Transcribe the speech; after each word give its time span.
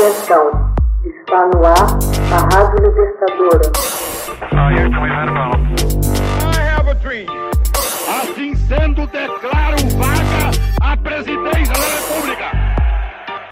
Atenção, 0.00 0.74
está 1.04 1.46
no 1.48 1.62
ar 1.62 1.98
a 2.32 2.56
Rádio 2.56 2.88
Libertadora. 2.88 3.70
Assim 8.08 8.54
sendo, 8.54 9.06
declaro 9.08 9.76
vaga 9.98 10.50
a 10.80 10.96
presidência 10.96 11.74
da 11.74 12.14
República. 12.14 12.50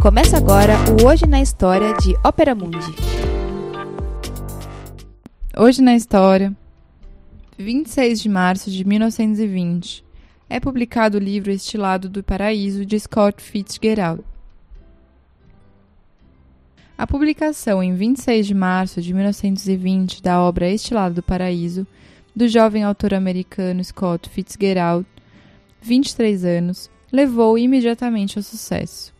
Começa 0.00 0.36
agora 0.36 0.74
o 1.02 1.08
Hoje 1.08 1.26
na 1.26 1.40
História 1.42 1.92
de 1.94 2.14
Ópera 2.22 2.54
Mundi. 2.54 2.94
Hoje 5.56 5.82
na 5.82 5.96
História, 5.96 6.52
26 7.58 8.20
de 8.20 8.28
março 8.28 8.70
de 8.70 8.84
1920, 8.84 10.04
é 10.48 10.60
publicado 10.60 11.18
o 11.18 11.20
livro 11.20 11.50
Estilado 11.50 12.08
do 12.08 12.22
Paraíso 12.22 12.86
de 12.86 13.00
Scott 13.00 13.42
Fitzgerald. 13.42 14.22
A 16.98 17.06
publicação 17.06 17.82
em 17.82 17.94
26 17.94 18.46
de 18.46 18.54
março 18.54 19.02
de 19.02 19.12
1920 19.12 20.22
da 20.22 20.40
obra 20.40 20.70
Estilado 20.70 21.16
do 21.16 21.22
Paraíso, 21.22 21.86
do 22.34 22.48
jovem 22.48 22.84
autor 22.84 23.12
americano 23.12 23.84
Scott 23.84 24.30
Fitzgerald, 24.30 25.06
23 25.82 26.42
anos, 26.46 26.90
levou 27.12 27.58
imediatamente 27.58 28.38
ao 28.38 28.42
sucesso. 28.42 29.12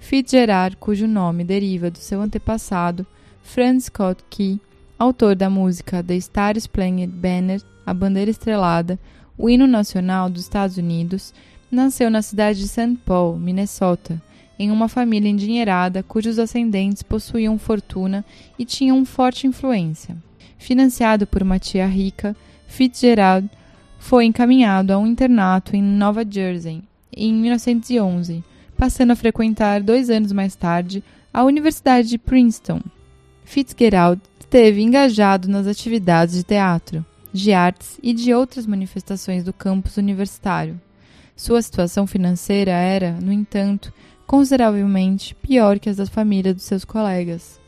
Fitzgerald, 0.00 0.76
cujo 0.76 1.06
nome 1.06 1.44
deriva 1.44 1.88
do 1.88 1.98
seu 1.98 2.20
antepassado, 2.20 3.06
Franz 3.44 3.84
Scott 3.84 4.24
Key, 4.28 4.60
autor 4.98 5.36
da 5.36 5.48
música 5.48 6.02
The 6.02 6.18
Star 6.18 6.56
Spangled 6.56 7.12
Banner, 7.12 7.62
a 7.86 7.94
bandeira 7.94 8.30
estrelada, 8.30 8.98
o 9.38 9.48
hino 9.48 9.68
nacional 9.68 10.28
dos 10.28 10.42
Estados 10.42 10.78
Unidos, 10.78 11.32
nasceu 11.70 12.10
na 12.10 12.22
cidade 12.22 12.58
de 12.58 12.66
St. 12.66 12.98
Paul, 13.06 13.38
Minnesota, 13.38 14.20
em 14.58 14.70
uma 14.70 14.88
família 14.88 15.28
endinheirada 15.28 16.02
cujos 16.02 16.38
ascendentes 16.38 17.02
possuíam 17.02 17.58
fortuna 17.58 18.24
e 18.58 18.64
tinham 18.64 19.04
forte 19.04 19.46
influência. 19.46 20.16
Financiado 20.58 21.26
por 21.26 21.42
uma 21.42 21.58
tia 21.58 21.86
rica, 21.86 22.36
Fitzgerald 22.66 23.48
foi 23.98 24.24
encaminhado 24.24 24.92
a 24.92 24.98
um 24.98 25.06
internato 25.06 25.74
em 25.74 25.82
Nova 25.82 26.24
Jersey 26.28 26.82
em 27.16 27.32
1911, 27.32 28.42
passando 28.76 29.12
a 29.12 29.16
frequentar 29.16 29.82
dois 29.82 30.10
anos 30.10 30.32
mais 30.32 30.54
tarde 30.54 31.02
a 31.32 31.44
Universidade 31.44 32.08
de 32.08 32.18
Princeton. 32.18 32.80
Fitzgerald 33.44 34.20
esteve 34.38 34.82
engajado 34.82 35.48
nas 35.48 35.66
atividades 35.66 36.34
de 36.34 36.44
teatro, 36.44 37.04
de 37.32 37.52
artes 37.52 37.98
e 38.02 38.12
de 38.12 38.32
outras 38.32 38.66
manifestações 38.66 39.42
do 39.42 39.52
campus 39.52 39.96
universitário. 39.96 40.80
Sua 41.36 41.60
situação 41.60 42.06
financeira 42.06 42.70
era, 42.70 43.12
no 43.20 43.32
entanto, 43.32 43.92
consideravelmente 44.26 45.34
pior 45.34 45.78
que 45.78 45.88
as 45.88 45.96
da 45.96 46.06
família 46.06 46.54
dos 46.54 46.64
seus 46.64 46.84
colegas. 46.84 47.60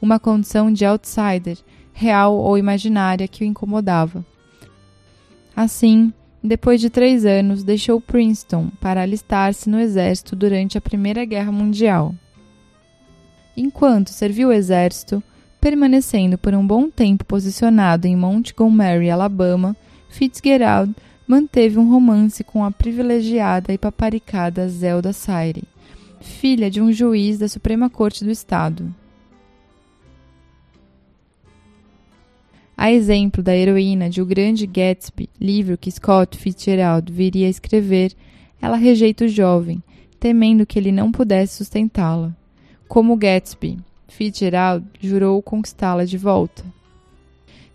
Uma 0.00 0.18
condição 0.18 0.72
de 0.72 0.84
outsider, 0.84 1.58
real 1.92 2.36
ou 2.36 2.58
imaginária, 2.58 3.28
que 3.28 3.44
o 3.44 3.46
incomodava. 3.46 4.24
Assim, 5.54 6.12
depois 6.42 6.80
de 6.80 6.90
três 6.90 7.24
anos, 7.24 7.62
deixou 7.62 8.00
Princeton 8.00 8.70
para 8.80 9.02
alistar-se 9.02 9.70
no 9.70 9.78
exército 9.78 10.34
durante 10.34 10.76
a 10.76 10.80
Primeira 10.80 11.24
Guerra 11.24 11.52
Mundial. 11.52 12.14
Enquanto 13.56 14.08
serviu 14.08 14.48
o 14.48 14.52
exército, 14.52 15.22
permanecendo 15.60 16.36
por 16.36 16.54
um 16.54 16.66
bom 16.66 16.90
tempo 16.90 17.24
posicionado 17.24 18.08
em 18.08 18.16
Montgomery, 18.16 19.10
Alabama, 19.10 19.76
Fitzgerald 20.08 20.92
manteve 21.26 21.78
um 21.78 21.88
romance 21.88 22.42
com 22.42 22.64
a 22.64 22.70
privilegiada 22.70 23.72
e 23.72 23.78
paparicada 23.78 24.68
Zelda 24.68 25.12
Sayre, 25.12 25.62
filha 26.22 26.70
de 26.70 26.80
um 26.80 26.92
juiz 26.92 27.38
da 27.38 27.48
Suprema 27.48 27.90
Corte 27.90 28.24
do 28.24 28.30
Estado. 28.30 28.94
A 32.76 32.90
exemplo 32.90 33.42
da 33.42 33.54
heroína 33.54 34.08
de 34.08 34.22
O 34.22 34.26
Grande 34.26 34.66
Gatsby, 34.66 35.28
livro 35.40 35.76
que 35.76 35.90
Scott 35.90 36.36
Fitzgerald 36.36 37.12
viria 37.12 37.46
a 37.46 37.50
escrever, 37.50 38.12
ela 38.60 38.76
rejeita 38.76 39.24
o 39.24 39.28
jovem, 39.28 39.82
temendo 40.18 40.66
que 40.66 40.78
ele 40.78 40.90
não 40.90 41.12
pudesse 41.12 41.56
sustentá-la. 41.56 42.34
Como 42.88 43.16
Gatsby, 43.16 43.78
Fitzgerald 44.08 44.84
jurou 45.00 45.40
conquistá-la 45.42 46.04
de 46.04 46.18
volta. 46.18 46.64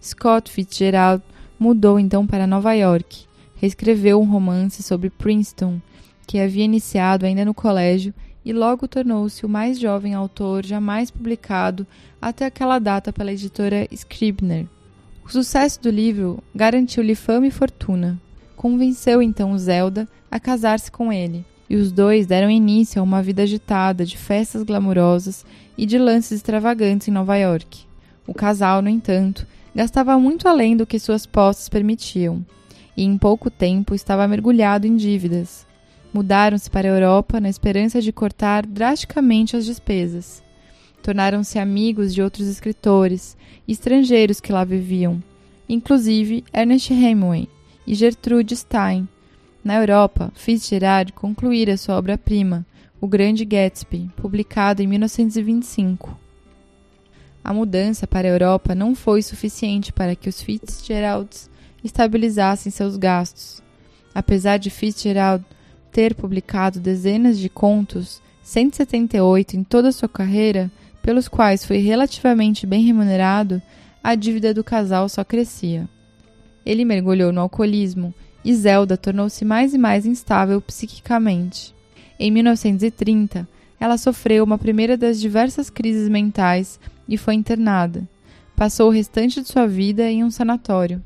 Scott 0.01 0.51
Fitzgerald 0.51 1.23
mudou 1.59 1.99
então 1.99 2.25
para 2.25 2.47
Nova 2.47 2.73
York, 2.73 3.25
reescreveu 3.55 4.21
um 4.21 4.29
romance 4.29 4.83
sobre 4.83 5.09
Princeton, 5.09 5.79
que 6.25 6.39
havia 6.39 6.65
iniciado 6.65 7.25
ainda 7.25 7.45
no 7.45 7.53
colégio 7.53 8.13
e 8.47 8.53
logo 8.53 8.87
tornou-se 8.87 9.45
o 9.45 9.49
mais 9.49 9.77
jovem 9.77 10.13
autor 10.13 10.65
jamais 10.65 11.11
publicado 11.11 11.85
até 12.21 12.45
aquela 12.45 12.79
data 12.79 13.11
pela 13.11 13.33
editora 13.33 13.85
Scribner. 13.91 14.65
O 15.25 15.29
sucesso 15.29 15.81
do 15.81 15.89
livro 15.89 16.41
garantiu-lhe 16.55 17.13
fama 17.13 17.47
e 17.47 17.51
fortuna. 17.51 18.17
Convenceu 18.55 19.21
então 19.21 19.57
Zelda 19.57 20.07
a 20.31 20.39
casar-se 20.39 20.89
com 20.89 21.11
ele, 21.11 21.43
e 21.69 21.75
os 21.75 21.91
dois 21.91 22.25
deram 22.25 22.49
início 22.49 23.01
a 23.01 23.03
uma 23.03 23.21
vida 23.21 23.43
agitada 23.43 24.05
de 24.05 24.17
festas 24.17 24.63
glamurosas 24.63 25.45
e 25.77 25.85
de 25.85 25.97
lances 25.97 26.31
extravagantes 26.31 27.09
em 27.09 27.11
Nova 27.11 27.35
York. 27.35 27.85
O 28.25 28.33
casal, 28.33 28.81
no 28.81 28.87
entanto, 28.87 29.45
gastava 29.75 30.17
muito 30.17 30.47
além 30.47 30.77
do 30.77 30.87
que 30.87 30.99
suas 30.99 31.25
posses 31.25 31.67
permitiam, 31.67 32.45
e 32.95 33.03
em 33.03 33.17
pouco 33.17 33.51
tempo 33.51 33.93
estava 33.93 34.25
mergulhado 34.25 34.87
em 34.87 34.95
dívidas. 34.95 35.66
Mudaram-se 36.13 36.69
para 36.69 36.87
a 36.87 36.91
Europa 36.91 37.39
na 37.39 37.49
esperança 37.49 38.01
de 38.01 38.11
cortar 38.11 38.65
drasticamente 38.65 39.55
as 39.55 39.65
despesas. 39.65 40.41
Tornaram-se 41.03 41.59
amigos 41.59 42.13
de 42.13 42.21
outros 42.21 42.47
escritores 42.47 43.37
e 43.67 43.71
estrangeiros 43.71 44.39
que 44.39 44.51
lá 44.51 44.63
viviam, 44.63 45.21
inclusive 45.67 46.43
Ernest 46.53 46.91
Hemingway 46.91 47.47
e 47.85 47.93
Gertrude 47.93 48.55
Stein. 48.55 49.07
Na 49.63 49.75
Europa, 49.75 50.31
Fitzgerald 50.35 51.13
concluíra 51.13 51.77
sua 51.77 51.97
obra-prima, 51.97 52.65
O 52.99 53.07
Grande 53.07 53.45
Gatsby, 53.45 54.09
publicado 54.15 54.81
em 54.81 54.87
1925. 54.87 56.17
A 57.43 57.53
mudança 57.53 58.07
para 58.07 58.27
a 58.27 58.31
Europa 58.31 58.73
não 58.73 58.95
foi 58.95 59.21
suficiente 59.21 59.93
para 59.93 60.15
que 60.15 60.27
os 60.27 60.41
Fitzgeralds 60.41 61.49
estabilizassem 61.83 62.71
seus 62.71 62.97
gastos. 62.97 63.61
Apesar 64.13 64.57
de 64.57 64.69
Fitzgerald 64.69 65.45
ter 65.97 66.13
publicado 66.13 66.79
dezenas 66.79 67.39
de 67.39 67.49
contos, 67.49 68.21
178 68.43 69.57
em 69.57 69.63
toda 69.63 69.87
a 69.87 69.91
sua 69.91 70.07
carreira, 70.07 70.69
pelos 71.01 71.27
quais 71.27 71.65
foi 71.65 71.77
relativamente 71.77 72.67
bem 72.67 72.83
remunerado, 72.83 73.59
a 74.03 74.13
dívida 74.13 74.53
do 74.53 74.63
casal 74.63 75.09
só 75.09 75.23
crescia. 75.23 75.89
Ele 76.63 76.85
mergulhou 76.85 77.33
no 77.33 77.41
alcoolismo 77.41 78.13
e 78.45 78.53
Zelda 78.53 78.95
tornou-se 78.95 79.43
mais 79.43 79.73
e 79.73 79.79
mais 79.79 80.05
instável 80.05 80.61
psiquicamente. 80.61 81.73
Em 82.19 82.29
1930, 82.29 83.49
ela 83.79 83.97
sofreu 83.97 84.43
uma 84.43 84.59
primeira 84.59 84.95
das 84.95 85.19
diversas 85.19 85.67
crises 85.67 86.07
mentais 86.07 86.79
e 87.09 87.17
foi 87.17 87.33
internada. 87.33 88.07
Passou 88.55 88.89
o 88.89 88.93
restante 88.93 89.41
de 89.41 89.47
sua 89.47 89.65
vida 89.65 90.07
em 90.07 90.23
um 90.23 90.29
sanatório. 90.29 91.03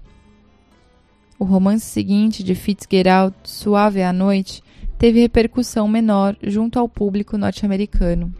O 1.39 1.45
romance 1.45 1.85
seguinte 1.85 2.43
de 2.43 2.55
Fitzgerald, 2.55 3.33
Suave 3.45 4.01
à 4.01 4.11
Noite, 4.11 4.61
teve 5.01 5.19
repercussão 5.19 5.87
menor 5.87 6.37
junto 6.43 6.77
ao 6.77 6.87
público 6.87 7.35
norte-americano. 7.35 8.31